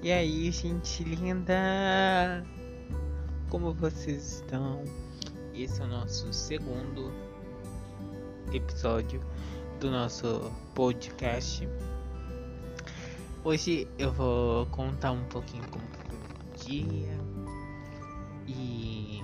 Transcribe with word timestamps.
E 0.00 0.12
aí, 0.12 0.48
gente 0.52 1.02
linda? 1.02 2.44
Como 3.50 3.74
vocês 3.74 4.34
estão? 4.34 4.84
Esse 5.52 5.80
é 5.80 5.84
o 5.84 5.88
nosso 5.88 6.32
segundo 6.32 7.12
episódio 8.52 9.20
do 9.80 9.90
nosso 9.90 10.52
podcast. 10.72 11.68
Hoje 13.42 13.88
eu 13.98 14.12
vou 14.12 14.66
contar 14.66 15.10
um 15.10 15.24
pouquinho 15.24 15.64
como 15.68 15.84
foi 15.88 16.16
o 16.16 16.64
dia 16.64 17.18
e 18.46 19.20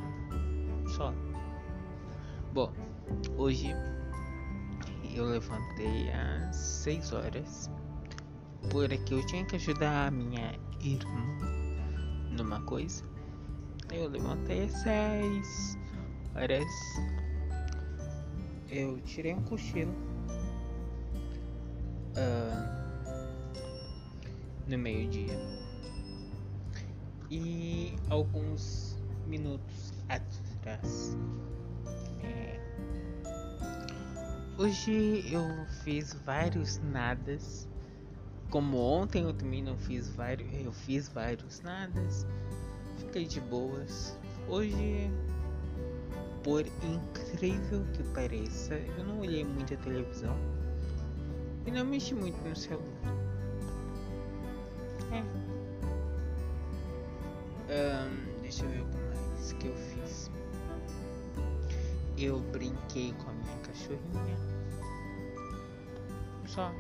só. 0.89 1.15
Bom, 2.53 2.73
hoje 3.37 3.71
eu 5.15 5.25
levantei 5.27 6.11
às 6.11 6.57
6 6.57 7.13
horas 7.13 7.71
porque 8.71 9.15
eu 9.15 9.25
tinha 9.27 9.45
que 9.45 9.57
ajudar 9.57 10.09
a 10.09 10.11
minha 10.11 10.59
irmã 10.81 11.25
numa 12.31 12.61
coisa. 12.63 13.05
Eu 13.93 14.09
levantei 14.09 14.65
às 14.65 14.73
6 14.73 15.79
horas. 16.35 16.65
Eu 18.71 19.01
tirei 19.03 19.35
um 19.35 19.43
cochilo. 19.43 19.95
Uh, 22.17 22.85
no 24.67 24.79
meio-dia. 24.79 25.39
E 27.31 27.95
alguns 28.09 28.97
minutos 29.27 29.93
atrás. 30.09 31.17
É, 32.23 32.61
hoje 34.59 35.25
eu 35.33 35.45
fiz 35.83 36.15
vários 36.25 36.79
nadas 36.79 37.69
como 38.55 38.79
ontem 38.79 39.25
eu 39.25 39.35
também 39.35 39.65
não 39.65 39.77
fiz 39.77 40.09
vários, 40.11 40.49
eu 40.65 40.71
fiz 40.71 41.09
vários 41.09 41.61
nadas, 41.63 42.25
fiquei 42.99 43.27
de 43.27 43.41
boas. 43.41 44.17
Hoje, 44.49 45.11
por 46.45 46.61
incrível 46.65 47.85
que 47.95 48.05
pareça, 48.15 48.75
eu 48.97 49.03
não 49.03 49.19
olhei 49.19 49.45
muito 49.45 49.75
a 49.75 49.77
televisão 49.79 50.37
e 51.67 51.71
não 51.73 51.85
mexi 51.85 52.15
muito 52.15 52.37
no 52.49 52.55
celular. 52.55 52.87
É. 55.11 55.21
Um, 57.75 58.41
deixa 58.41 58.65
eu 58.67 58.71
ver 58.71 58.83
o 58.83 58.87
que 58.87 58.97
mais 58.99 59.53
que 59.55 59.67
eu 59.67 59.75
fiz. 59.75 60.31
Eu 62.17 62.39
brinquei 62.53 63.13
com 63.15 63.31
a 63.31 63.33
minha 63.33 63.59
cachorrinha. 63.65 64.37
Só. 66.47 66.71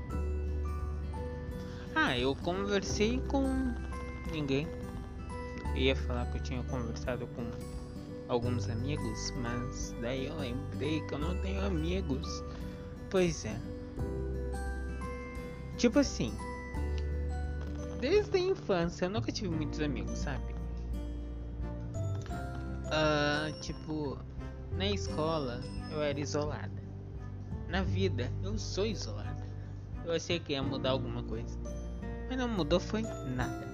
Ah, 1.96 2.18
eu 2.18 2.34
conversei 2.34 3.20
com 3.28 3.72
ninguém. 4.32 4.66
Eu 5.74 5.76
ia 5.76 5.94
falar 5.96 6.26
que 6.26 6.38
eu 6.38 6.42
tinha 6.42 6.62
conversado 6.64 7.26
com 7.28 7.44
alguns 8.28 8.68
amigos, 8.68 9.32
mas 9.36 9.94
daí 10.00 10.26
eu 10.26 10.36
lembrei 10.36 11.00
que 11.06 11.14
eu 11.14 11.18
não 11.18 11.36
tenho 11.40 11.64
amigos. 11.64 12.42
Pois 13.10 13.44
é. 13.44 13.56
Tipo 15.76 16.00
assim, 16.00 16.32
desde 18.00 18.38
a 18.38 18.40
infância 18.40 19.04
eu 19.04 19.10
nunca 19.10 19.30
tive 19.30 19.48
muitos 19.48 19.80
amigos, 19.80 20.18
sabe? 20.18 20.54
Uh, 22.86 23.60
tipo, 23.60 24.18
na 24.72 24.90
escola 24.90 25.60
eu 25.92 26.02
era 26.02 26.18
isolada. 26.18 26.82
Na 27.68 27.82
vida 27.82 28.32
eu 28.42 28.58
sou 28.58 28.84
isolada. 28.84 29.44
Eu 30.04 30.12
achei 30.12 30.38
que 30.38 30.52
ia 30.52 30.62
mudar 30.62 30.90
alguma 30.90 31.22
coisa. 31.22 31.58
Mas 32.28 32.38
não 32.38 32.48
mudou 32.48 32.80
foi 32.80 33.02
nada. 33.02 33.68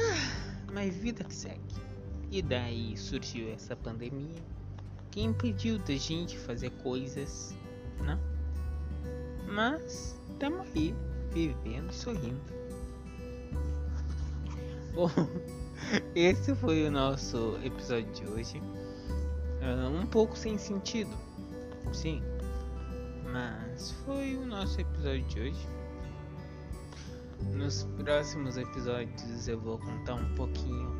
Ah, 0.00 0.62
mas 0.72 0.94
vida 0.96 1.24
que 1.24 1.34
segue. 1.34 1.60
E 2.30 2.40
daí 2.40 2.96
surgiu 2.96 3.52
essa 3.52 3.76
pandemia 3.76 4.42
que 5.10 5.20
impediu 5.20 5.78
da 5.78 5.94
gente 5.94 6.38
fazer 6.38 6.70
coisas, 6.82 7.54
não? 8.00 8.18
Mas 9.46 10.18
estamos 10.30 10.66
aí, 10.74 10.94
vivendo 11.30 11.90
e 11.90 11.94
sorrindo. 11.94 12.40
Bom, 14.94 15.10
esse 16.14 16.54
foi 16.54 16.86
o 16.86 16.90
nosso 16.90 17.58
episódio 17.62 18.10
de 18.12 18.26
hoje. 18.26 18.58
Uh, 19.60 20.00
um 20.00 20.06
pouco 20.06 20.36
sem 20.36 20.56
sentido, 20.56 21.14
sim, 21.92 22.22
mas 23.32 23.90
foi 24.04 24.36
o 24.36 24.44
nosso 24.46 24.80
episódio 24.80 25.24
de 25.24 25.40
hoje. 25.40 25.68
Nos 27.54 27.84
próximos 27.96 28.56
episódios 28.56 29.48
eu 29.48 29.58
vou 29.58 29.78
contar 29.78 30.14
um 30.14 30.34
pouquinho 30.34 30.94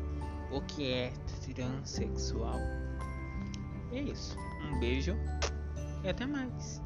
o 0.51 0.61
que 0.61 0.91
é 0.91 1.13
transexual. 1.53 2.59
E 3.91 3.97
é 3.97 4.01
isso. 4.01 4.35
Um 4.65 4.79
beijo 4.79 5.15
e 6.03 6.09
até 6.09 6.25
mais. 6.25 6.81